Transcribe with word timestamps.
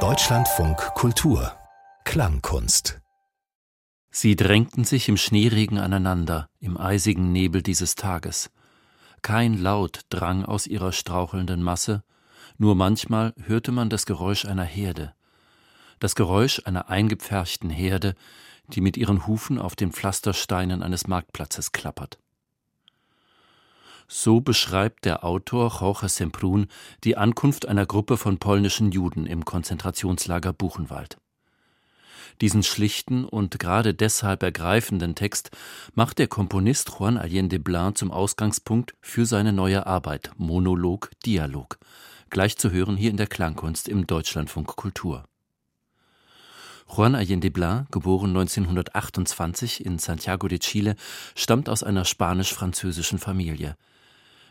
Deutschlandfunk 0.00 0.76
Kultur 0.94 1.56
Klangkunst 2.04 3.00
Sie 4.10 4.36
drängten 4.36 4.84
sich 4.84 5.08
im 5.08 5.16
Schneeregen 5.16 5.78
aneinander, 5.78 6.50
im 6.60 6.76
eisigen 6.76 7.32
Nebel 7.32 7.62
dieses 7.62 7.94
Tages. 7.94 8.50
Kein 9.22 9.54
Laut 9.54 10.02
drang 10.10 10.44
aus 10.44 10.66
ihrer 10.66 10.92
strauchelnden 10.92 11.62
Masse, 11.62 12.04
nur 12.58 12.74
manchmal 12.74 13.32
hörte 13.42 13.72
man 13.72 13.88
das 13.88 14.04
Geräusch 14.04 14.44
einer 14.44 14.64
Herde, 14.64 15.14
das 15.98 16.14
Geräusch 16.14 16.60
einer 16.66 16.90
eingepferchten 16.90 17.70
Herde, 17.70 18.14
die 18.68 18.82
mit 18.82 18.98
ihren 18.98 19.26
Hufen 19.26 19.58
auf 19.58 19.74
den 19.74 19.90
Pflastersteinen 19.90 20.82
eines 20.82 21.06
Marktplatzes 21.06 21.72
klappert. 21.72 22.18
So 24.08 24.40
beschreibt 24.40 25.04
der 25.04 25.24
Autor 25.24 25.78
Jorge 25.80 26.06
Semprún 26.06 26.68
die 27.02 27.16
Ankunft 27.16 27.66
einer 27.66 27.86
Gruppe 27.86 28.16
von 28.16 28.38
polnischen 28.38 28.92
Juden 28.92 29.26
im 29.26 29.44
Konzentrationslager 29.44 30.52
Buchenwald. 30.52 31.18
Diesen 32.40 32.62
schlichten 32.62 33.24
und 33.24 33.58
gerade 33.58 33.94
deshalb 33.94 34.42
ergreifenden 34.42 35.14
Text 35.14 35.50
macht 35.94 36.18
der 36.18 36.28
Komponist 36.28 36.92
Juan 36.98 37.16
Allende 37.16 37.58
Blanc 37.58 37.96
zum 37.96 38.10
Ausgangspunkt 38.10 38.94
für 39.00 39.26
seine 39.26 39.52
neue 39.52 39.86
Arbeit 39.86 40.30
Monolog 40.36 41.10
Dialog, 41.24 41.78
gleich 42.30 42.58
zu 42.58 42.70
hören 42.70 42.96
hier 42.96 43.10
in 43.10 43.16
der 43.16 43.26
Klangkunst 43.26 43.88
im 43.88 44.06
Deutschlandfunk 44.06 44.76
Kultur. 44.76 45.24
Juan 46.88 47.16
Allende 47.16 47.50
Blanc, 47.50 47.90
geboren 47.90 48.30
1928 48.30 49.84
in 49.84 49.98
Santiago 49.98 50.46
de 50.46 50.60
Chile, 50.60 50.94
stammt 51.34 51.68
aus 51.68 51.82
einer 51.82 52.04
spanisch-französischen 52.04 53.18
Familie. 53.18 53.76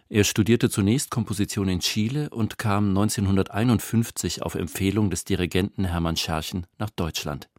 Er 0.07 0.23
studierte 0.23 0.69
zunächst 0.69 1.09
Komposition 1.09 1.67
in 1.67 1.79
Chile 1.79 2.29
und 2.29 2.59
kam 2.59 2.89
1951 2.89 4.43
auf 4.43 4.53
Empfehlung 4.53 5.09
des 5.09 5.23
Dirigenten 5.23 5.85
Hermann 5.85 6.15
Scherchen 6.15 6.67
nach 6.77 6.91
Deutschland. 6.91 7.49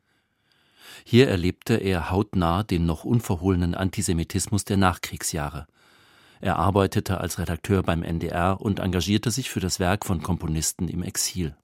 Hier 1.05 1.29
erlebte 1.29 1.75
er 1.75 2.11
hautnah 2.11 2.63
den 2.63 2.87
noch 2.87 3.05
unverhohlenen 3.05 3.75
Antisemitismus 3.75 4.65
der 4.65 4.77
Nachkriegsjahre. 4.77 5.67
Er 6.41 6.57
arbeitete 6.57 7.21
als 7.21 7.41
Redakteur 7.41 7.83
beim 7.83 8.05
NDR 8.05 8.61
und 8.61 8.79
engagierte 8.79 9.33
sich 9.33 9.51
für 9.51 9.61
das 9.61 9.81
Werk 9.81 10.07
von 10.07 10.23
Komponisten 10.23 10.89
im 10.89 11.03
Exil. 11.03 11.57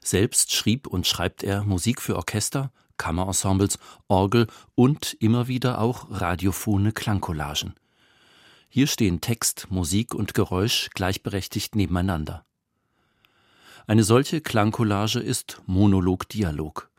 Selbst 0.00 0.52
schrieb 0.52 0.86
und 0.86 1.08
schreibt 1.08 1.42
er 1.42 1.64
Musik 1.64 2.00
für 2.00 2.14
Orchester, 2.14 2.70
Kammerensembles, 2.96 3.78
Orgel 4.06 4.46
und 4.76 5.16
immer 5.18 5.48
wieder 5.48 5.80
auch 5.80 6.06
radiophone 6.10 6.94
Klangcollagen. 6.94 7.74
Hier 8.70 8.86
stehen 8.86 9.22
Text, 9.22 9.68
Musik 9.70 10.14
und 10.14 10.34
Geräusch 10.34 10.90
gleichberechtigt 10.94 11.74
nebeneinander. 11.74 12.44
Eine 13.86 14.04
solche 14.04 14.42
Klangcollage 14.42 15.20
ist 15.20 15.62
Monolog-Dialog. 15.64 16.90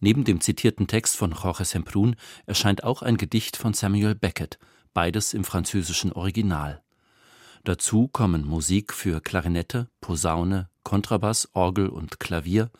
Neben 0.00 0.24
dem 0.24 0.40
zitierten 0.40 0.88
Text 0.88 1.16
von 1.16 1.30
Jorge 1.30 1.64
Semprún 1.64 2.16
erscheint 2.46 2.82
auch 2.82 3.02
ein 3.02 3.16
Gedicht 3.18 3.56
von 3.56 3.72
Samuel 3.72 4.16
Beckett, 4.16 4.58
beides 4.92 5.32
im 5.32 5.44
französischen 5.44 6.12
Original. 6.12 6.82
Dazu 7.62 8.08
kommen 8.08 8.44
Musik 8.44 8.92
für 8.92 9.20
Klarinette, 9.20 9.88
Posaune, 10.00 10.68
Kontrabass, 10.82 11.50
Orgel 11.52 11.88
und 11.88 12.18
Klavier, 12.18 12.70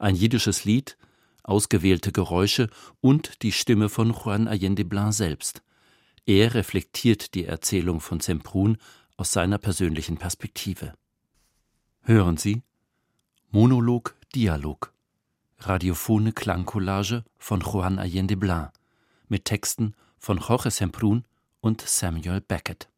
ein 0.00 0.16
jiddisches 0.16 0.64
Lied, 0.64 0.96
ausgewählte 1.44 2.10
Geräusche 2.10 2.68
und 3.00 3.42
die 3.42 3.52
Stimme 3.52 3.88
von 3.88 4.12
Juan 4.12 4.48
Allende 4.48 4.84
Blanc 4.84 5.14
selbst. 5.14 5.62
Er 6.28 6.54
reflektiert 6.54 7.34
die 7.34 7.44
Erzählung 7.44 8.00
von 8.00 8.18
Semprún 8.18 8.78
aus 9.16 9.30
seiner 9.30 9.58
persönlichen 9.58 10.16
Perspektive. 10.16 10.92
Hören 12.02 12.36
Sie 12.36 12.62
Monolog 13.50 14.16
Dialog 14.34 14.92
Radiophone 15.60 16.34
Klangcollage 16.34 17.24
von 17.38 17.60
Juan 17.60 18.00
Allende 18.00 18.36
Blanc 18.36 18.72
mit 19.28 19.44
Texten 19.44 19.94
von 20.18 20.38
Jorge 20.38 20.70
Semprún 20.70 21.22
und 21.60 21.80
Samuel 21.80 22.40
Beckett. 22.40 22.88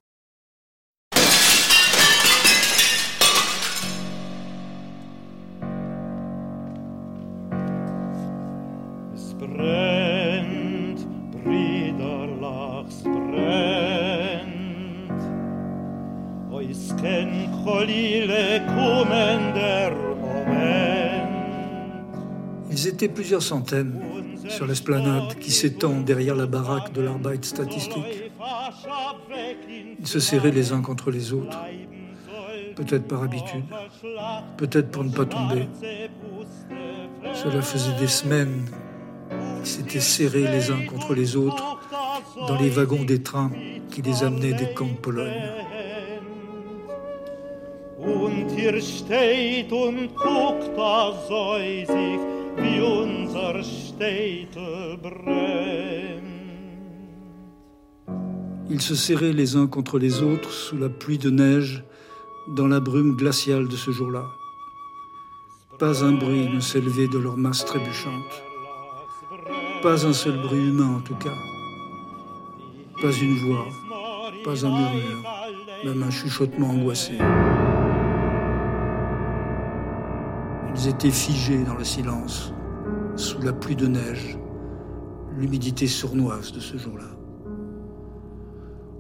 Ils 22.71 22.87
étaient 22.87 23.09
plusieurs 23.09 23.43
centaines 23.43 24.01
sur 24.49 24.67
l'esplanade 24.67 25.35
qui 25.41 25.51
s'étend 25.51 26.01
derrière 26.01 26.35
la 26.35 26.47
baraque 26.47 26.93
de 26.93 27.03
l'Arbeit 27.03 27.43
statistique. 27.43 28.31
Ils 30.01 30.07
se 30.07 30.21
serraient 30.21 30.53
les 30.53 30.73
uns 30.73 30.81
contre 30.81 31.11
les 31.11 31.33
autres, 31.33 31.59
peut-être 32.77 33.09
par 33.09 33.23
habitude, 33.23 33.65
peut-être 34.57 34.91
pour 34.91 35.05
ne 35.05 35.11
pas 35.11 35.27
tomber. 35.27 35.69
Cela 37.35 37.63
faisait 37.63 37.99
des 37.99 38.07
semaines 38.07 38.65
qu'ils 39.59 39.67
s'étaient 39.67 40.01
serrés 40.01 40.47
les 40.49 40.71
uns 40.71 40.87
contre 40.87 41.15
les 41.15 41.37
autres 41.37 41.79
dans 42.47 42.57
les 42.59 42.71
wagons 42.71 43.05
des 43.05 43.23
trains 43.23 43.51
qui 43.91 44.03
les 44.03 44.23
amenaient 44.23 44.55
des 44.55 44.73
camps 44.73 44.87
de 44.87 45.01
Pologne. 45.01 45.35
Ils 58.71 58.81
se 58.81 58.95
serraient 58.95 59.33
les 59.33 59.57
uns 59.57 59.67
contre 59.67 59.99
les 59.99 60.23
autres 60.23 60.51
sous 60.51 60.77
la 60.77 60.89
pluie 60.89 61.19
de 61.19 61.31
neige, 61.31 61.85
dans 62.57 62.67
la 62.67 62.81
brume 62.81 63.17
glaciale 63.17 63.69
de 63.69 63.77
ce 63.77 63.91
jour-là. 63.91 64.25
Pas 65.79 66.05
un 66.05 66.13
bruit 66.13 66.49
ne 66.49 66.61
s'élevait 66.61 67.09
de 67.09 67.19
leurs 67.19 67.37
masses 67.37 67.65
trébuchantes. 67.65 68.43
Pas 69.83 70.05
un 70.05 70.13
seul 70.13 70.37
bruit 70.43 70.69
humain 70.69 70.97
en 70.97 71.01
tout 71.01 71.15
cas. 71.15 71.37
Pas 73.01 73.13
une 73.13 73.37
voix, 73.37 73.67
pas 74.45 74.67
un 74.67 74.71
murmure, 74.71 75.23
même 75.85 76.03
un 76.03 76.11
chuchotement 76.11 76.71
angoissé. 76.71 77.19
Ils 80.81 80.87
étaient 80.87 81.11
figés 81.11 81.65
dans 81.65 81.75
le 81.75 81.83
silence, 81.83 82.53
sous 83.17 83.43
la 83.43 83.53
pluie 83.53 83.75
de 83.75 83.89
neige, 83.89 84.39
l'humidité 85.37 85.89
sournoise 85.89 86.53
de 86.53 86.61
ce 86.61 86.77
jour-là. 86.77 87.17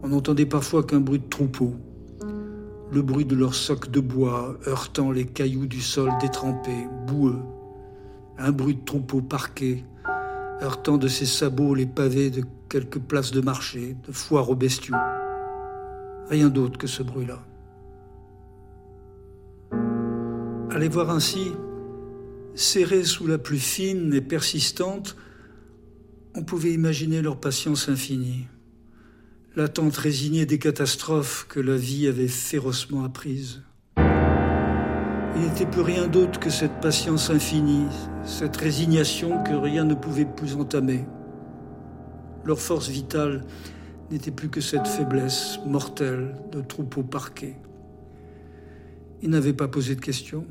On 0.02 0.08
n'entendait 0.08 0.44
parfois 0.44 0.82
qu'un 0.82 0.98
bruit 0.98 1.20
de 1.20 1.28
troupeau, 1.28 1.74
le 2.90 3.00
bruit 3.00 3.24
de 3.24 3.36
leurs 3.36 3.54
socs 3.54 3.92
de 3.92 4.00
bois 4.00 4.56
heurtant 4.66 5.12
les 5.12 5.24
cailloux 5.24 5.68
du 5.68 5.80
sol 5.80 6.10
détrempé, 6.20 6.72
boueux, 7.06 7.38
un 8.38 8.50
bruit 8.50 8.74
de 8.74 8.84
troupeau 8.84 9.22
parqué, 9.22 9.84
heurtant 10.60 10.96
de 10.96 11.06
ses 11.06 11.26
sabots 11.26 11.76
les 11.76 11.86
pavés 11.86 12.30
de 12.30 12.42
quelques 12.68 12.98
places 12.98 13.30
de 13.30 13.40
marché, 13.40 13.96
de 14.04 14.10
foires 14.10 14.50
aux 14.50 14.56
bestiaux. 14.56 14.96
Rien 16.28 16.48
d'autre 16.48 16.76
que 16.76 16.88
ce 16.88 17.04
bruit-là. 17.04 17.38
Les 20.76 20.88
voir 20.88 21.10
ainsi, 21.10 21.50
serrés 22.58 23.04
sous 23.04 23.26
la 23.26 23.38
pluie 23.38 23.60
fine 23.60 24.12
et 24.12 24.20
persistante, 24.20 25.16
on 26.34 26.42
pouvait 26.42 26.72
imaginer 26.72 27.22
leur 27.22 27.38
patience 27.38 27.88
infinie, 27.88 28.46
l'attente 29.54 29.96
résignée 29.96 30.44
des 30.44 30.58
catastrophes 30.58 31.46
que 31.48 31.60
la 31.60 31.76
vie 31.76 32.08
avait 32.08 32.28
férocement 32.28 33.04
apprises. 33.04 33.62
Il 33.96 35.42
n'était 35.42 35.66
plus 35.66 35.82
rien 35.82 36.08
d'autre 36.08 36.40
que 36.40 36.50
cette 36.50 36.80
patience 36.80 37.30
infinie, 37.30 37.86
cette 38.24 38.56
résignation 38.56 39.42
que 39.44 39.54
rien 39.54 39.84
ne 39.84 39.94
pouvait 39.94 40.26
plus 40.26 40.56
entamer. 40.56 41.04
Leur 42.44 42.58
force 42.58 42.88
vitale 42.88 43.44
n'était 44.10 44.32
plus 44.32 44.48
que 44.48 44.60
cette 44.60 44.88
faiblesse 44.88 45.60
mortelle 45.64 46.34
de 46.50 46.60
troupeaux 46.60 47.04
parqués. 47.04 47.54
Ils 49.22 49.30
n'avaient 49.30 49.52
pas 49.52 49.68
posé 49.68 49.94
de 49.94 50.00
questions. 50.00 50.44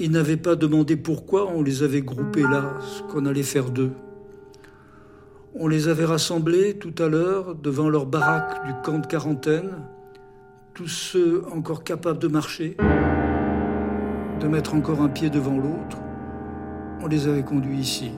Ils 0.00 0.10
n'avaient 0.10 0.36
pas 0.36 0.56
demandé 0.56 0.96
pourquoi 0.96 1.48
on 1.50 1.62
les 1.62 1.84
avait 1.84 2.02
groupés 2.02 2.42
là, 2.42 2.74
ce 2.80 3.02
qu'on 3.02 3.26
allait 3.26 3.44
faire 3.44 3.70
d'eux. 3.70 3.92
On 5.54 5.68
les 5.68 5.86
avait 5.86 6.04
rassemblés 6.04 6.74
tout 6.78 6.94
à 6.98 7.06
l'heure 7.06 7.54
devant 7.54 7.88
leur 7.88 8.06
baraque 8.06 8.66
du 8.66 8.72
camp 8.82 8.98
de 8.98 9.06
quarantaine, 9.06 9.70
tous 10.74 10.88
ceux 10.88 11.44
encore 11.52 11.84
capables 11.84 12.18
de 12.18 12.26
marcher, 12.26 12.76
de 14.40 14.48
mettre 14.48 14.74
encore 14.74 15.00
un 15.00 15.08
pied 15.08 15.30
devant 15.30 15.56
l'autre. 15.56 15.98
On 17.00 17.06
les 17.06 17.28
avait 17.28 17.44
conduits 17.44 17.78
ici. 17.78 18.10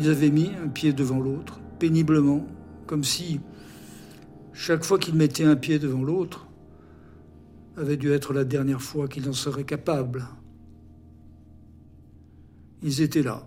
Ils 0.00 0.10
avaient 0.10 0.30
mis 0.30 0.50
un 0.64 0.68
pied 0.68 0.92
devant 0.92 1.20
l'autre, 1.20 1.60
péniblement, 1.78 2.44
comme 2.88 3.04
si, 3.04 3.40
chaque 4.52 4.82
fois 4.84 4.98
qu'ils 4.98 5.14
mettaient 5.14 5.44
un 5.44 5.54
pied 5.54 5.78
devant 5.78 6.02
l'autre, 6.02 6.48
avait 7.76 7.96
dû 7.96 8.12
être 8.12 8.32
la 8.32 8.44
dernière 8.44 8.82
fois 8.82 9.08
qu'il 9.08 9.28
en 9.28 9.32
serait 9.32 9.64
capable. 9.64 10.24
Ils 12.82 13.00
étaient 13.00 13.22
là, 13.22 13.46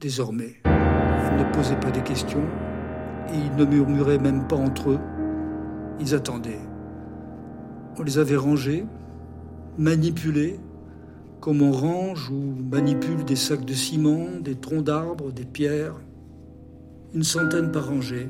désormais. 0.00 0.54
Ils 0.64 1.36
ne 1.36 1.52
posaient 1.52 1.80
pas 1.80 1.90
des 1.90 2.02
questions 2.02 2.46
et 3.28 3.36
ils 3.36 3.56
ne 3.56 3.64
murmuraient 3.64 4.18
même 4.18 4.46
pas 4.46 4.56
entre 4.56 4.90
eux. 4.90 5.00
Ils 6.00 6.14
attendaient. 6.14 6.60
On 7.98 8.02
les 8.02 8.18
avait 8.18 8.36
rangés, 8.36 8.86
manipulés, 9.78 10.58
comme 11.40 11.60
on 11.60 11.72
range 11.72 12.30
ou 12.30 12.54
manipule 12.70 13.24
des 13.24 13.36
sacs 13.36 13.64
de 13.64 13.74
ciment, 13.74 14.40
des 14.40 14.54
troncs 14.54 14.84
d'arbres, 14.84 15.32
des 15.32 15.44
pierres. 15.44 15.96
Une 17.14 17.24
centaine 17.24 17.70
par 17.70 17.88
rangée, 17.88 18.28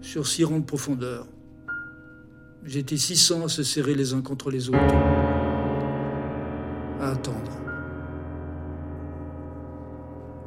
sur 0.00 0.26
six 0.26 0.44
rangs 0.44 0.60
de 0.60 0.64
profondeur. 0.64 1.26
J'étais 2.64 2.98
600 2.98 3.44
à 3.44 3.48
se 3.48 3.62
serrer 3.62 3.94
les 3.94 4.12
uns 4.12 4.20
contre 4.20 4.50
les 4.50 4.68
autres, 4.68 4.78
à 7.00 7.12
attendre. 7.12 7.52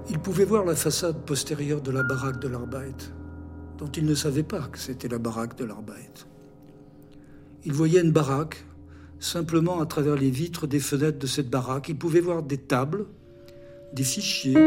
Il 0.09 0.19
pouvait 0.19 0.45
voir 0.45 0.63
la 0.63 0.75
façade 0.75 1.25
postérieure 1.25 1.81
de 1.81 1.91
la 1.91 2.03
baraque 2.03 2.39
de 2.39 2.47
l'Arbeit, 2.47 3.11
dont 3.79 3.87
il 3.87 4.05
ne 4.05 4.13
savait 4.13 4.43
pas 4.43 4.61
que 4.71 4.77
c'était 4.77 5.07
la 5.07 5.17
baraque 5.17 5.57
de 5.57 5.65
l'Arbeit. 5.65 6.27
Il 7.65 7.73
voyait 7.73 8.01
une 8.01 8.11
baraque 8.11 8.63
simplement 9.19 9.81
à 9.81 9.85
travers 9.85 10.15
les 10.15 10.29
vitres 10.29 10.67
des 10.67 10.79
fenêtres 10.79 11.17
de 11.17 11.27
cette 11.27 11.49
baraque. 11.49 11.89
Il 11.89 11.97
pouvait 11.97 12.19
voir 12.19 12.43
des 12.43 12.57
tables, 12.57 13.05
des 13.93 14.03
fichiers, 14.03 14.57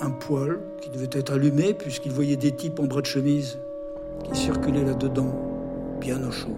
un 0.00 0.10
poêle 0.10 0.60
qui 0.82 0.90
devait 0.90 1.10
être 1.12 1.32
allumé 1.32 1.74
puisqu'il 1.74 2.12
voyait 2.12 2.36
des 2.36 2.54
types 2.54 2.78
en 2.78 2.84
bras 2.84 3.00
de 3.00 3.06
chemise 3.06 3.58
qui 4.24 4.38
circulaient 4.38 4.84
là-dedans, 4.84 5.53
bien 6.00 6.22
au 6.26 6.30
chaud, 6.30 6.56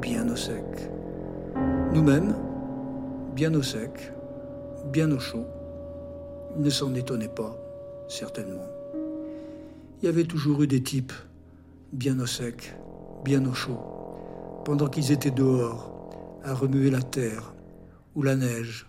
bien 0.00 0.28
au 0.28 0.36
sec. 0.36 0.64
Nous-mêmes, 1.92 2.34
bien 3.34 3.54
au 3.54 3.62
sec, 3.62 4.12
bien 4.92 5.10
au 5.10 5.18
chaud. 5.18 5.46
Ne 6.56 6.70
s'en 6.70 6.94
étonnait 6.94 7.28
pas, 7.28 7.56
certainement. 8.08 8.66
Il 10.00 10.06
y 10.06 10.08
avait 10.08 10.24
toujours 10.24 10.62
eu 10.62 10.66
des 10.66 10.82
types 10.82 11.12
bien 11.92 12.18
au 12.20 12.26
sec, 12.26 12.74
bien 13.24 13.44
au 13.46 13.54
chaud, 13.54 13.78
pendant 14.64 14.88
qu'ils 14.88 15.12
étaient 15.12 15.30
dehors, 15.30 15.90
à 16.42 16.54
remuer 16.54 16.90
la 16.90 17.02
terre, 17.02 17.54
ou 18.14 18.22
la 18.22 18.36
neige, 18.36 18.86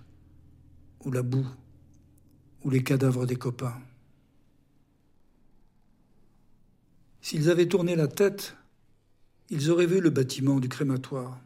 ou 1.06 1.12
la 1.12 1.22
boue, 1.22 1.48
ou 2.64 2.70
les 2.70 2.84
cadavres 2.84 3.26
des 3.26 3.36
copains. 3.36 3.78
S'ils 7.22 7.50
avaient 7.50 7.68
tourné 7.68 7.96
la 7.96 8.08
tête, 8.08 8.56
ils 9.54 9.70
auraient 9.70 9.86
vu 9.86 10.02
le 10.02 10.10
bâtiment 10.10 10.60
du 10.60 10.68
crématoire. 10.68 11.40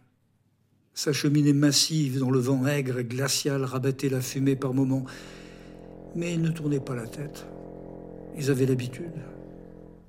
Sa 0.93 1.11
cheminée 1.11 1.51
massive 1.51 2.19
dont 2.19 2.31
le 2.31 2.39
vent 2.39 2.65
aigre 2.65 2.99
et 2.99 3.03
glacial 3.03 3.65
rabattait 3.65 4.07
la 4.07 4.21
fumée 4.21 4.55
par 4.55 4.73
moments. 4.73 5.03
Mais 6.15 6.33
ils 6.33 6.41
ne 6.41 6.49
tournaient 6.49 6.79
pas 6.79 6.95
la 6.95 7.05
tête. 7.05 7.45
Ils 8.37 8.49
avaient 8.49 8.65
l'habitude. 8.65 9.11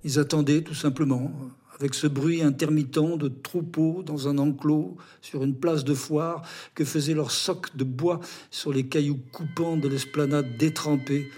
Ils 0.04 0.20
attendaient 0.20 0.62
tout 0.62 0.76
simplement, 0.76 1.32
avec 1.80 1.94
ce 1.94 2.06
bruit 2.06 2.40
intermittent 2.40 3.18
de 3.18 3.26
troupeaux 3.26 4.04
dans 4.04 4.28
un 4.28 4.38
enclos 4.38 4.96
sur 5.20 5.42
une 5.42 5.56
place 5.56 5.82
de 5.82 5.94
foire 5.94 6.42
que 6.76 6.84
faisaient 6.84 7.14
leurs 7.14 7.32
socs 7.32 7.76
de 7.76 7.82
bois 7.82 8.20
sur 8.52 8.72
les 8.72 8.86
cailloux 8.86 9.18
coupants 9.32 9.76
de 9.76 9.88
l'esplanade 9.88 10.56
détrempée 10.56 11.28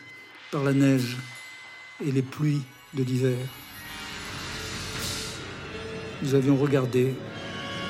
par 0.53 0.63
la 0.63 0.75
neige 0.75 1.17
et 2.07 2.13
les 2.13 2.23
pluies 2.23 2.61
de 2.93 3.03
l'hiver. 3.03 3.39
Nous 6.23 6.35
avions 6.35 6.57
regardé, 6.57 7.15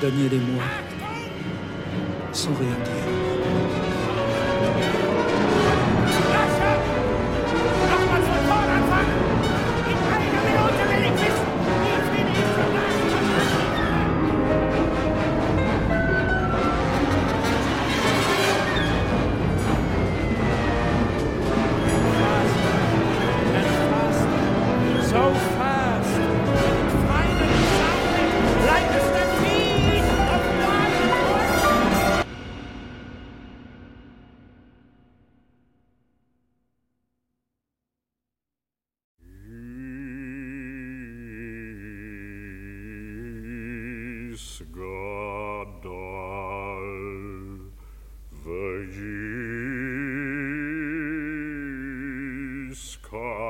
Daniel 0.01 0.33
et 0.33 0.37
moi, 0.37 0.63
sans 2.31 2.53
rien 2.53 2.69
dire. 2.69 3.11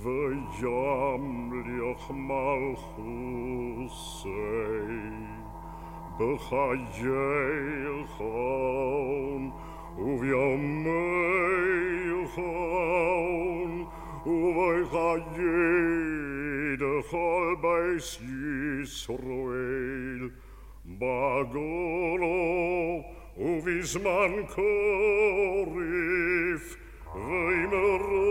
Vejam 0.00 1.24
Liach 1.66 2.06
Malchusei, 2.28 3.20
בחייכם 6.20 8.00
ובימיכם 9.98 11.13
Israel 17.95 20.31
bagolo 20.99 22.35
uvisman 23.37 24.33
korif 24.55 26.65
veimerol 27.15 28.24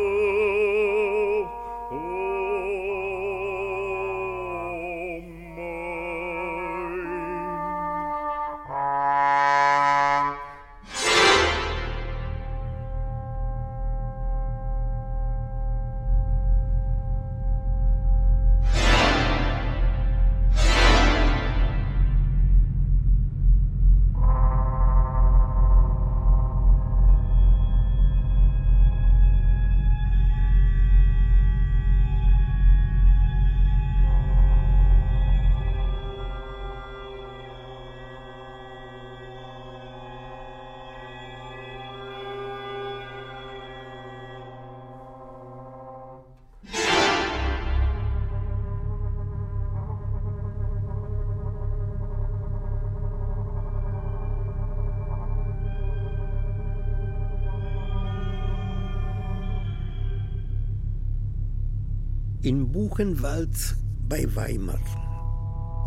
In 62.45 62.71
Buchenwald 62.71 63.75
bei 64.07 64.27
Weimar 64.37 64.79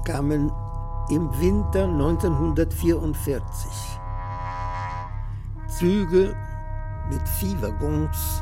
kamen 0.06 0.52
im 1.12 1.30
Winter 1.40 1.84
1944 1.84 3.72
Züge 5.68 6.36
mit 7.12 7.30
Viehwaggons 7.30 8.42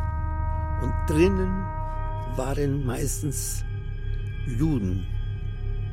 und 0.81 0.93
drinnen 1.09 1.65
waren 2.37 2.85
meistens 2.85 3.65
Juden, 4.47 5.05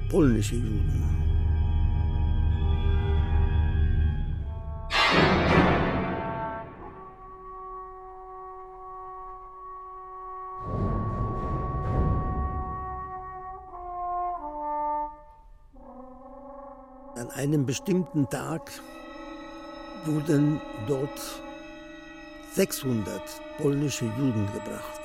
polnische 0.08 0.54
Juden. 0.54 1.21
Einem 17.42 17.66
bestimmten 17.66 18.28
Tag 18.30 18.70
wurden 20.04 20.60
dort 20.86 21.20
600 22.54 23.20
polnische 23.58 24.04
Juden 24.04 24.46
gebracht. 24.52 25.01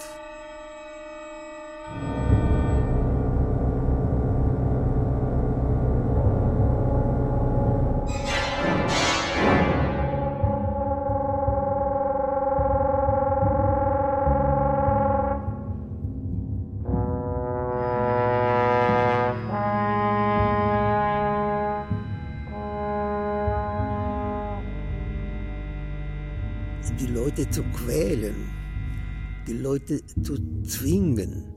Leute 27.27 27.49
zu 27.49 27.61
quälen, 27.73 28.35
die 29.47 29.57
Leute 29.57 29.99
zu 30.23 30.37
zwingen, 30.63 31.53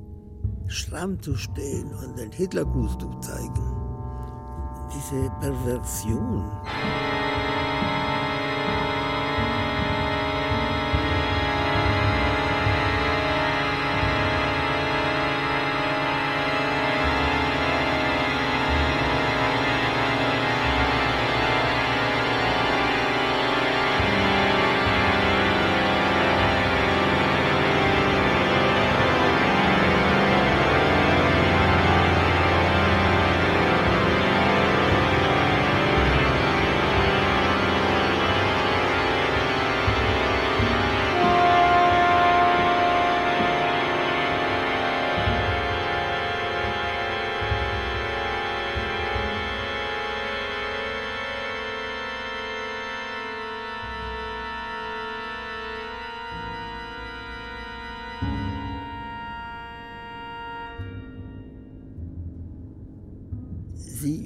stramm 0.67 1.23
zu 1.23 1.37
stehen 1.37 1.95
und 1.95 2.19
den 2.19 2.33
Hitlergruß 2.33 2.99
zu 2.99 3.09
zeigen. 3.21 3.73
Diese 4.93 5.31
Perversion. 5.39 6.51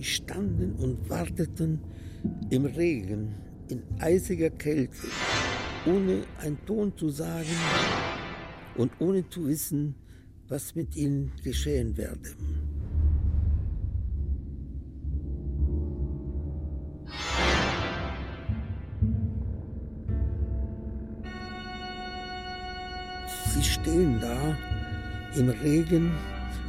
Standen 0.04 0.72
und 0.74 1.08
warteten 1.08 1.80
im 2.50 2.66
Regen, 2.66 3.34
in 3.68 3.82
eisiger 3.98 4.50
Kälte, 4.50 5.08
ohne 5.86 6.22
einen 6.38 6.58
Ton 6.66 6.96
zu 6.96 7.08
sagen 7.10 7.48
und 8.76 8.92
ohne 8.98 9.28
zu 9.28 9.46
wissen, 9.46 9.94
was 10.48 10.74
mit 10.74 10.94
ihnen 10.96 11.32
geschehen 11.42 11.96
werde. 11.96 12.30
Sie 23.54 23.62
stehen 23.62 24.20
da 24.20 24.56
im 25.36 25.48
Regen 25.48 26.12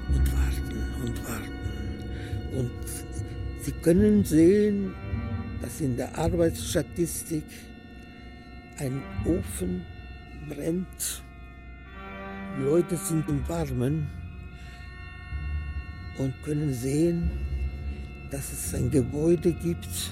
und 0.07 0.33
warten 0.33 1.03
und 1.03 1.27
warten. 1.27 1.55
Und 2.57 3.04
Sie 3.65 3.71
können 3.71 4.23
sehen, 4.23 4.93
dass 5.59 5.81
in 5.81 5.97
der 5.97 6.15
Arbeitsstatistik 6.15 7.45
ein 8.77 9.01
Ofen 9.25 9.83
brennt. 10.47 11.23
Die 12.59 12.61
Leute 12.61 12.95
sind 12.95 13.27
im 13.27 13.41
Warmen 13.49 14.05
und 16.19 16.31
können 16.43 16.71
sehen, 16.75 17.31
dass 18.29 18.53
es 18.53 18.75
ein 18.75 18.91
Gebäude 18.91 19.51
gibt, 19.51 20.11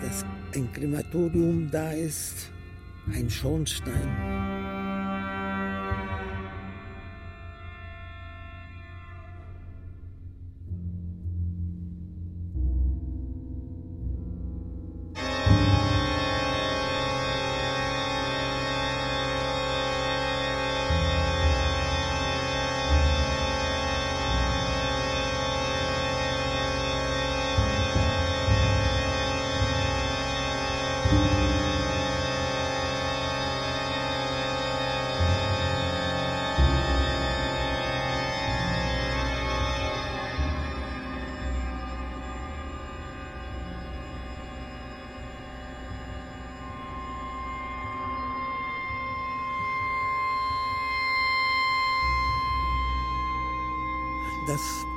dass 0.00 0.24
ein 0.54 0.72
Krematorium 0.72 1.68
da 1.68 1.90
ist, 1.90 2.48
ein 3.12 3.28
Schornstein. 3.28 4.43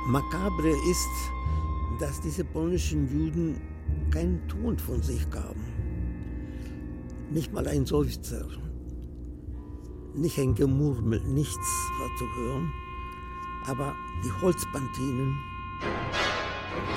Makabre 0.08 0.70
ist, 0.90 1.30
dass 2.00 2.18
diese 2.22 2.42
polnischen 2.42 3.06
Juden 3.12 3.60
keinen 4.10 4.40
Ton 4.48 4.78
von 4.78 5.02
sich 5.02 5.28
gaben. 5.30 5.62
Nicht 7.30 7.52
mal 7.52 7.68
ein 7.68 7.84
Seufzer, 7.84 8.48
nicht 10.14 10.38
ein 10.38 10.54
Gemurmel, 10.54 11.20
nichts 11.24 11.90
war 12.00 12.08
zu 12.16 12.24
hören. 12.36 12.72
Aber 13.66 13.94
die 14.24 14.32
Holzpantinen 14.40 15.36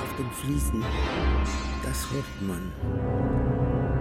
auf 0.02 0.16
den 0.16 0.30
Fliesen, 0.30 0.82
das 1.82 2.10
hört 2.12 2.42
man. 2.48 3.91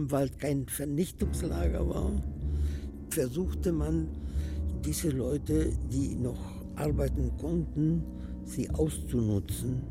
Buchenwald 0.00 0.38
kein 0.38 0.66
Vernichtungslager 0.66 1.86
war, 1.88 2.10
versuchte 3.10 3.72
man, 3.72 4.08
diese 4.84 5.10
Leute, 5.10 5.72
die 5.92 6.14
noch 6.14 6.40
arbeiten 6.76 7.30
konnten, 7.38 8.02
sie 8.44 8.70
auszunutzen 8.70 9.82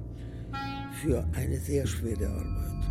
für 1.03 1.23
eine 1.33 1.59
sehr 1.59 1.85
schwere 1.85 2.27
Arbeit. 2.27 2.89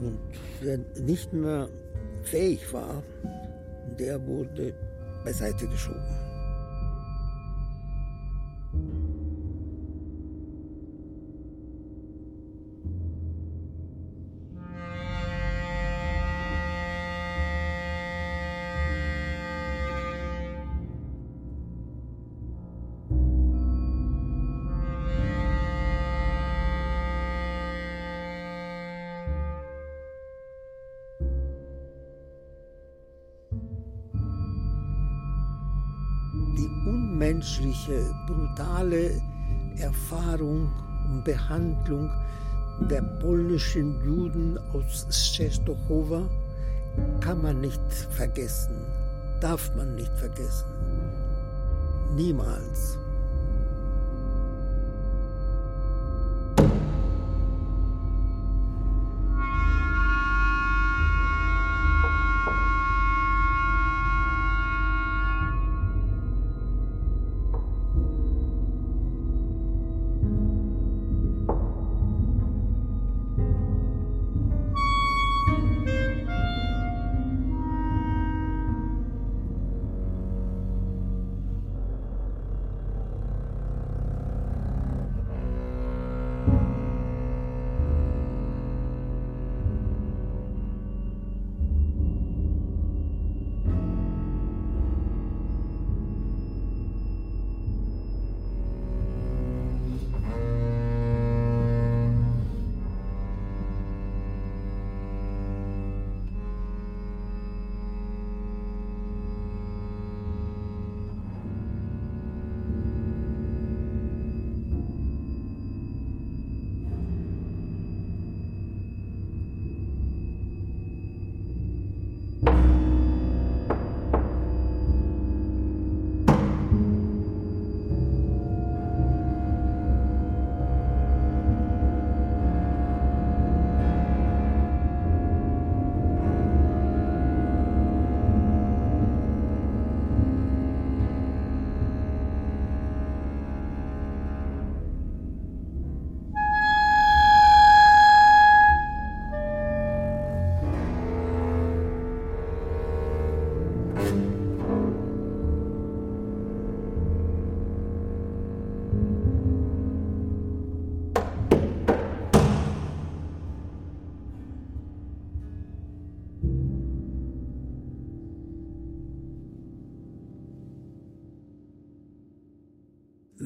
Und 0.00 0.18
wer 0.60 0.78
nicht 1.02 1.32
mehr 1.32 1.68
fähig 2.22 2.60
war, 2.72 3.02
der 3.98 4.24
wurde 4.26 4.74
beiseite 5.24 5.66
geschoben. 5.68 6.23
Unmenschliche, 37.84 38.14
brutale 38.26 39.20
Erfahrung 39.78 40.70
und 41.10 41.24
Behandlung 41.24 42.10
der 42.90 43.02
polnischen 43.20 44.02
Juden 44.04 44.58
aus 44.72 45.06
Częstochowa 45.32 46.28
kann 47.20 47.42
man 47.42 47.60
nicht 47.60 47.80
vergessen, 48.10 48.76
darf 49.40 49.74
man 49.76 49.94
nicht 49.94 50.12
vergessen. 50.18 50.66
Niemals. 52.14 52.98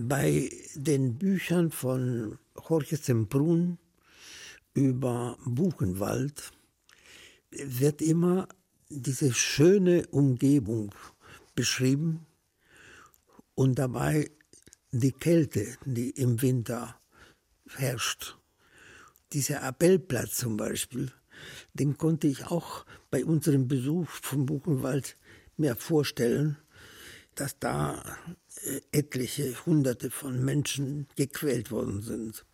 Bei 0.08 0.50
den 0.74 1.18
Büchern 1.18 1.70
von 1.70 2.38
Jorge 2.68 2.96
Semprún 2.96 3.76
über 4.74 5.36
Buchenwald 5.44 6.52
wird 7.50 8.00
immer 8.00 8.48
diese 8.88 9.32
schöne 9.34 10.06
Umgebung 10.06 10.94
beschrieben 11.54 12.26
und 13.54 13.78
dabei 13.78 14.30
die 14.92 15.12
Kälte, 15.12 15.76
die 15.84 16.10
im 16.10 16.40
Winter 16.40 16.98
herrscht. 17.76 18.38
Dieser 19.32 19.62
Appellplatz 19.62 20.38
zum 20.38 20.56
Beispiel, 20.56 21.12
den 21.74 21.98
konnte 21.98 22.28
ich 22.28 22.46
auch 22.46 22.86
bei 23.10 23.24
unserem 23.24 23.68
Besuch 23.68 24.08
vom 24.08 24.46
Buchenwald 24.46 25.16
mir 25.58 25.76
vorstellen, 25.76 26.56
dass 27.34 27.58
da 27.58 28.02
etliche 28.92 29.54
Hunderte 29.66 30.10
von 30.10 30.44
Menschen 30.44 31.08
gequält 31.16 31.70
worden 31.70 32.02
sind. 32.02 32.44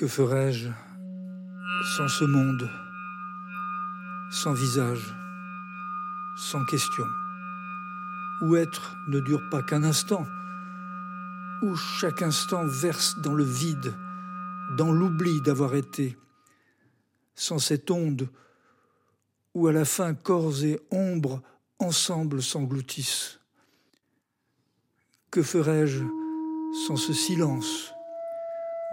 Que 0.00 0.06
ferais-je 0.06 0.70
sans 1.94 2.08
ce 2.08 2.24
monde, 2.24 2.70
sans 4.30 4.54
visage, 4.54 5.14
sans 6.38 6.64
question, 6.64 7.04
où 8.40 8.56
être 8.56 8.96
ne 9.08 9.20
dure 9.20 9.46
pas 9.50 9.62
qu'un 9.62 9.84
instant, 9.84 10.24
où 11.60 11.76
chaque 11.76 12.22
instant 12.22 12.66
verse 12.66 13.20
dans 13.20 13.34
le 13.34 13.44
vide, 13.44 13.92
dans 14.78 14.90
l'oubli 14.90 15.42
d'avoir 15.42 15.74
été, 15.74 16.16
sans 17.34 17.58
cette 17.58 17.90
onde 17.90 18.30
où 19.52 19.66
à 19.66 19.72
la 19.72 19.84
fin 19.84 20.14
corps 20.14 20.64
et 20.64 20.80
ombres 20.90 21.42
ensemble 21.78 22.42
s'engloutissent. 22.42 23.38
Que 25.30 25.42
ferais-je 25.42 26.04
sans 26.86 26.96
ce 26.96 27.12
silence 27.12 27.92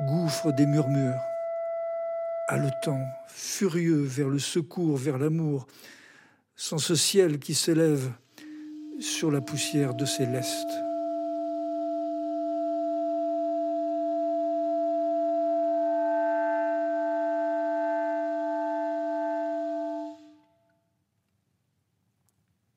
gouffre 0.05 0.51
des 0.51 0.65
murmures, 0.65 1.21
haletant, 2.47 3.03
furieux 3.27 4.03
vers 4.03 4.29
le 4.29 4.39
secours, 4.39 4.97
vers 4.97 5.17
l'amour, 5.17 5.67
sans 6.55 6.77
ce 6.77 6.95
ciel 6.95 7.39
qui 7.39 7.55
s'élève 7.55 8.11
sur 8.99 9.31
la 9.31 9.41
poussière 9.41 9.95
de 9.95 10.05
ses. 10.05 10.27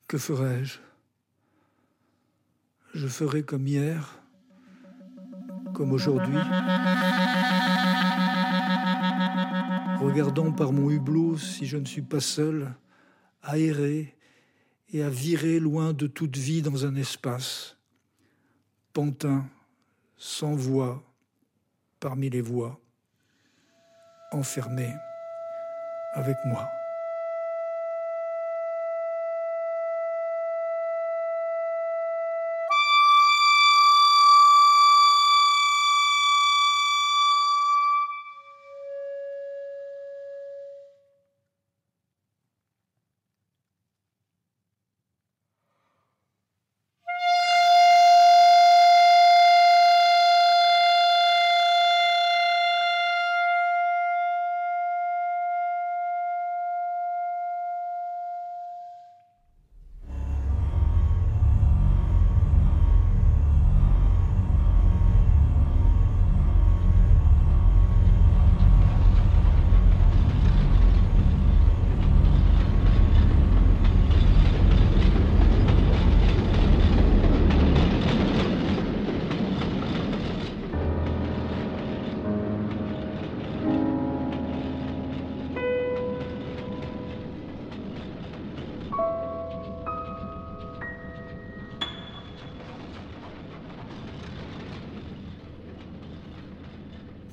Que 0.08 0.18
ferais-je? 0.18 0.78
Je 2.94 3.06
ferai 3.06 3.44
comme 3.44 3.68
hier, 3.68 4.19
comme 5.80 5.92
aujourd'hui. 5.92 6.36
Regardons 9.98 10.52
par 10.52 10.74
mon 10.74 10.90
hublot 10.90 11.38
si 11.38 11.64
je 11.64 11.78
ne 11.78 11.86
suis 11.86 12.02
pas 12.02 12.20
seul, 12.20 12.74
errer 13.54 14.14
et 14.92 15.02
à 15.02 15.08
virer 15.08 15.58
loin 15.58 15.94
de 15.94 16.06
toute 16.06 16.36
vie 16.36 16.60
dans 16.60 16.84
un 16.84 16.96
espace. 16.96 17.78
Pantin, 18.92 19.46
sans 20.18 20.54
voix, 20.54 21.02
parmi 21.98 22.28
les 22.28 22.42
voix, 22.42 22.78
enfermé 24.32 24.92
avec 26.12 26.36
moi. 26.44 26.68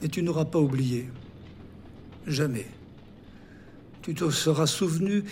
Tu 0.10 0.24
n'auras 0.24 0.46
pas 0.46 0.60
oublié. 0.60 1.10
Jamais. 2.26 2.66
Tu 4.02 4.14
te 4.14 4.30
seras 4.30 4.68
souvenu 4.68 5.24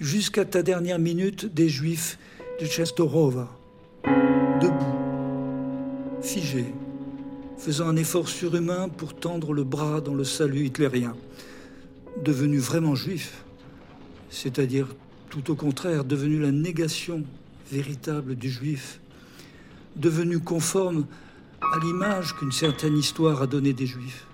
jusqu'à 0.00 0.44
ta 0.44 0.62
dernière 0.62 0.98
minute 0.98 1.46
des 1.46 1.68
Juifs 1.68 2.18
de 2.60 2.66
Chestorova, 2.66 3.48
debout, 4.60 6.22
figés, 6.22 6.72
faisant 7.58 7.88
un 7.88 7.96
effort 7.96 8.28
surhumain 8.28 8.88
pour 8.88 9.14
tendre 9.14 9.52
le 9.52 9.64
bras 9.64 10.00
dans 10.00 10.14
le 10.14 10.24
salut 10.24 10.66
hitlérien, 10.66 11.14
devenus 12.24 12.62
vraiment 12.62 12.94
juifs, 12.94 13.44
c'est-à-dire 14.30 14.88
tout 15.30 15.50
au 15.50 15.54
contraire, 15.54 16.04
devenus 16.04 16.40
la 16.40 16.52
négation 16.52 17.24
véritable 17.70 18.34
du 18.34 18.50
juif, 18.50 19.00
devenus 19.96 20.40
conformes 20.44 21.06
à 21.62 21.78
l'image 21.78 22.34
qu'une 22.34 22.52
certaine 22.52 22.96
histoire 22.96 23.42
a 23.42 23.46
donnée 23.46 23.72
des 23.72 23.86
Juifs. 23.86 24.26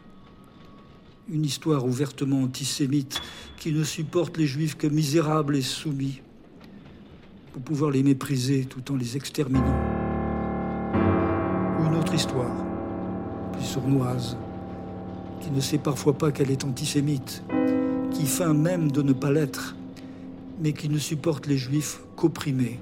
Une 1.29 1.45
histoire 1.45 1.85
ouvertement 1.85 2.43
antisémite 2.43 3.21
qui 3.59 3.73
ne 3.73 3.85
supporte 3.85 4.37
les 4.37 4.47
Juifs 4.47 4.77
que 4.77 4.87
misérables 4.87 5.57
et 5.57 5.63
soumis, 5.63 6.21
pour 7.53 7.63
pouvoir 7.63 7.91
les 7.91 8.03
mépriser 8.03 8.65
tout 8.65 8.93
en 8.93 8.97
les 8.97 9.17
exterminant. 9.17 9.77
Une 11.87 11.97
autre 11.97 12.15
histoire, 12.15 12.55
plus 13.53 13.65
sournoise, 13.65 14.37
qui 15.41 15.51
ne 15.51 15.61
sait 15.61 15.79
parfois 15.79 16.19
pas 16.19 16.33
qu'elle 16.33 16.51
est 16.51 16.65
antisémite, 16.65 17.43
qui 18.11 18.27
feint 18.27 18.55
même 18.55 18.91
de 18.91 19.03
ne 19.03 19.13
pas 19.13 19.31
l'être, 19.31 19.77
mais 20.61 20.73
qui 20.73 20.89
ne 20.89 20.99
supporte 20.99 21.47
les 21.47 21.57
Juifs 21.57 22.01
qu'opprimés, 22.17 22.81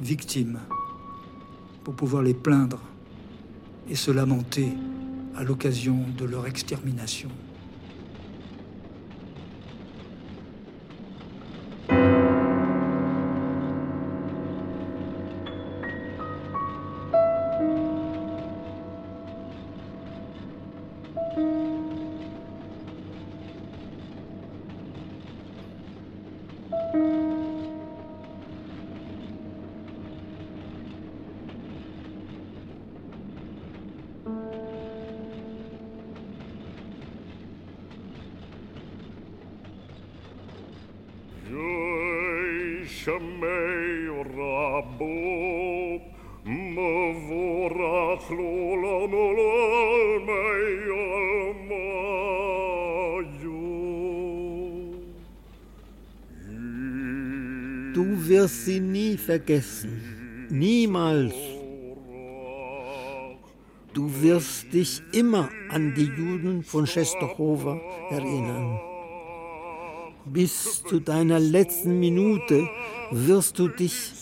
victimes, 0.00 0.58
pour 1.84 1.94
pouvoir 1.94 2.22
les 2.22 2.34
plaindre 2.34 2.80
et 3.88 3.94
se 3.94 4.10
lamenter 4.10 4.72
à 5.36 5.42
l'occasion 5.42 5.98
de 6.16 6.24
leur 6.24 6.46
extermination. 6.46 7.30
שמי 43.03 44.07
רבו 44.35 45.99
מבורך 46.45 48.31
לעולם 48.31 49.11
עולמי 49.11 50.69
Du 57.99 58.05
wirst 58.29 58.65
sie 58.65 58.79
nie 58.79 59.17
vergessen. 59.17 60.47
Niemals. 60.49 61.33
Du 63.93 64.09
wirst 64.21 64.71
dich 64.71 65.01
immer 65.11 65.49
an 65.69 65.93
die 65.95 66.05
Juden 66.05 66.63
von 66.63 66.85
Czestochowa 66.85 67.81
erinnern. 68.11 68.79
Bis 70.26 70.82
zu 70.82 71.00
deiner 71.00 71.38
letzten 71.38 72.00
Minute 72.00 72.68
wirst 73.10 73.58
du 73.58 73.68
dich 73.68 74.12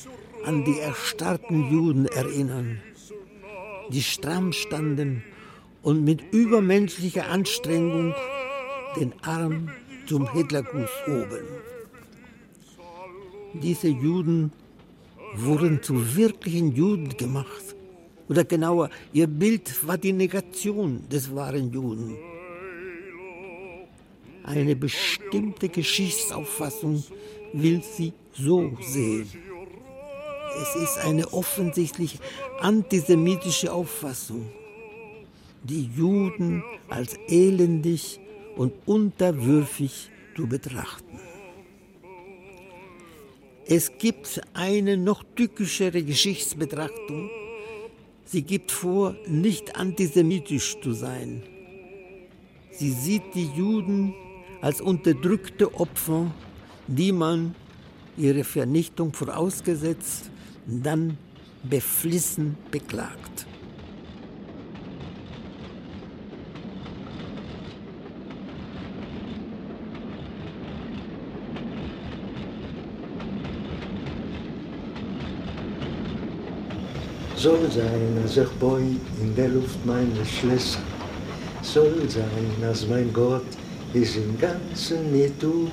an 0.44 0.64
die 0.64 0.80
erstarrten 0.80 1.70
Juden 1.70 2.06
erinnern, 2.06 2.80
die 3.90 4.02
stramm 4.02 4.52
standen 4.52 5.22
und 5.82 6.04
mit 6.04 6.20
übermenschlicher 6.32 7.28
Anstrengung 7.28 8.14
den 8.98 9.12
Arm 9.22 9.70
zum 10.06 10.32
Hitlergruß 10.32 10.90
hoben. 11.06 11.46
Diese 13.54 13.88
Juden 13.88 14.50
wurden 15.36 15.82
zu 15.82 16.16
wirklichen 16.16 16.74
Juden 16.74 17.16
gemacht. 17.16 17.76
Oder 18.28 18.44
genauer, 18.44 18.90
ihr 19.12 19.28
Bild 19.28 19.86
war 19.86 19.98
die 19.98 20.12
Negation 20.12 21.08
des 21.08 21.34
wahren 21.34 21.72
Juden. 21.72 22.16
Eine 24.44 24.74
bestimmte 24.76 25.68
Geschichtsauffassung 25.68 27.02
will 27.52 27.82
sie 27.82 28.12
so 28.32 28.72
sehen. 28.80 29.28
Es 30.60 30.82
ist 30.82 30.98
eine 30.98 31.32
offensichtlich 31.32 32.18
antisemitische 32.60 33.72
Auffassung, 33.72 34.50
die 35.62 35.88
Juden 35.96 36.62
als 36.88 37.16
elendig 37.28 38.20
und 38.56 38.72
unterwürfig 38.84 40.10
zu 40.36 40.46
betrachten. 40.46 41.20
Es 43.64 43.96
gibt 43.96 44.40
eine 44.54 44.96
noch 44.96 45.22
tückischere 45.36 46.02
Geschichtsbetrachtung. 46.02 47.30
Sie 48.24 48.42
gibt 48.42 48.72
vor, 48.72 49.14
nicht 49.26 49.76
antisemitisch 49.76 50.78
zu 50.80 50.92
sein. 50.92 51.42
Sie 52.72 52.90
sieht 52.90 53.34
die 53.34 53.48
Juden 53.56 54.14
als 54.62 54.80
unterdrückte 54.80 55.74
Opfer, 55.74 56.30
die 56.86 57.12
man 57.12 57.54
ihre 58.16 58.44
Vernichtung 58.44 59.12
vorausgesetzt 59.12 60.30
dann 60.66 61.18
beflissen 61.64 62.56
beklagt. 62.70 63.46
Soll 77.36 77.68
sein, 77.72 78.16
als 78.22 78.36
ich 78.36 78.48
beut 78.60 78.78
in 79.20 79.34
der 79.34 79.48
Luft 79.48 79.84
meine 79.84 80.24
Schlösser. 80.24 80.78
Soll 81.62 82.08
sein, 82.08 82.22
als 82.64 82.86
mein 82.86 83.12
Gott 83.12 83.42
ist 83.94 84.16
im 84.16 84.38
Ganzen 84.38 85.12
nicht 85.12 85.42
du. 85.42 85.70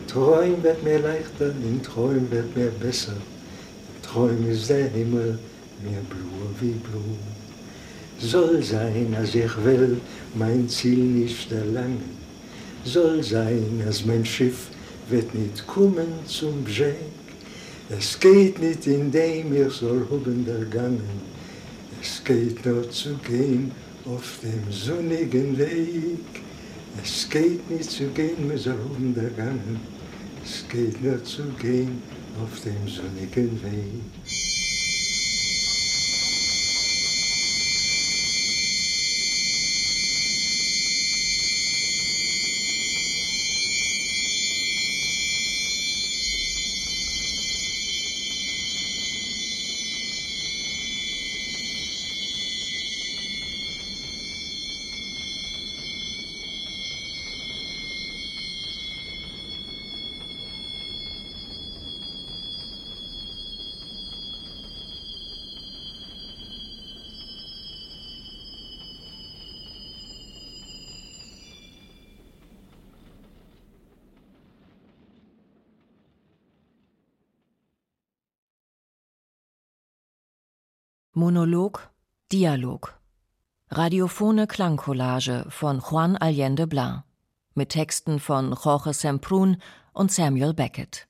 In 0.00 0.06
Träum 0.06 0.62
wird 0.62 0.82
mir 0.82 0.98
leichter, 1.00 1.50
in 1.50 1.82
Träum 1.82 2.30
wird 2.30 2.56
mir 2.56 2.70
besser. 2.70 3.12
In 3.12 4.02
Träum 4.02 4.50
ist 4.50 4.68
der 4.70 4.88
Himmel 4.88 5.38
mir 5.82 6.00
bluer 6.08 6.50
wie 6.60 6.72
Blut. 6.72 7.18
Soll 8.18 8.62
sein, 8.62 9.14
als 9.16 9.34
ich 9.34 9.64
will, 9.64 10.00
mein 10.34 10.68
Ziel 10.68 10.98
nicht 10.98 11.52
erlangen. 11.52 12.18
Soll 12.84 13.22
sein, 13.22 13.82
als 13.86 14.04
mein 14.04 14.24
Schiff 14.24 14.68
wird 15.08 15.34
nicht 15.34 15.66
kommen 15.66 16.08
zum 16.26 16.64
Bschenk. 16.64 16.96
Es 17.90 18.18
geht 18.18 18.58
nicht, 18.58 18.86
indem 18.86 19.54
ich 19.54 19.72
soll 19.72 20.06
hoben 20.10 20.44
der. 20.44 20.66
Es 22.00 22.22
geht 22.24 22.64
nur 22.66 22.90
zu 22.90 23.14
gehen 23.18 23.70
auf 24.04 24.40
dem 24.42 24.72
sonnigen 24.72 25.56
Weg. 25.56 26.47
Es 27.02 27.28
geht 27.30 27.70
nicht 27.70 27.90
zu 27.90 28.08
gehen, 28.08 28.48
der 29.14 29.30
Gangen. 29.30 29.80
Es 30.44 30.64
geht 30.68 31.02
nur 31.02 31.22
zu 31.22 31.42
gehen 31.60 32.02
auf 32.42 32.60
dem 32.60 32.88
sonnigen 32.88 33.62
Weg. 33.62 34.47
Monolog, 81.14 81.90
Dialog. 82.30 82.94
Radiophone 83.70 84.46
Klangcollage 84.46 85.46
von 85.48 85.80
Juan 85.80 86.16
Allende 86.18 86.66
Blanc. 86.66 87.02
Mit 87.54 87.70
Texten 87.70 88.20
von 88.20 88.52
Jorge 88.52 88.92
Semprún 88.92 89.56
und 89.94 90.12
Samuel 90.12 90.52
Beckett. 90.52 91.08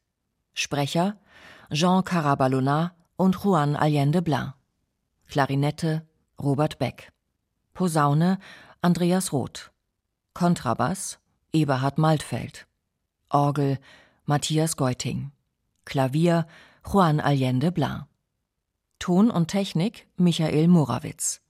Sprecher 0.55 1.17
Jean 1.73 2.05
Carabalona 2.05 2.95
und 3.17 3.45
Juan 3.45 3.75
Allende 3.75 4.23
Blanc. 4.23 4.55
Klarinette 5.27 6.07
Robert 6.41 6.79
Beck. 6.79 7.13
Posaune 7.75 8.39
Andreas 8.81 9.33
Roth. 9.33 9.73
Kontrabass 10.33 11.19
Eberhard 11.53 11.99
Maltfeld. 11.99 12.67
Orgel 13.31 13.79
Matthias 14.27 14.77
Geuting. 14.77 15.33
Klavier 15.85 16.47
Juan 16.85 17.19
Allende 17.21 17.73
Blanc. 17.73 18.05
Ton 18.99 19.31
und 19.31 19.49
Technik 19.49 20.07
Michael 20.17 20.69
Morawitz. 20.69 21.41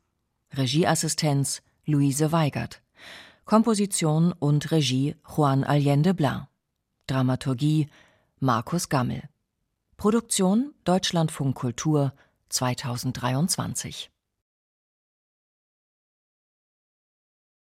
Regieassistenz 0.57 1.63
Luise 1.85 2.33
Weigert. 2.33 2.83
Komposition 3.45 4.33
und 4.33 4.71
Regie 4.71 5.17
Juan 5.37 5.65
Allende 5.65 6.15
Blanc. 6.15 6.49
Dramaturgie 7.07 7.89
Markus 8.41 8.89
Gammel. 8.89 9.23
Produktion 9.97 10.75
Deutschlandfunk 10.85 11.57
Kultur 11.57 12.13
2023 12.51 14.11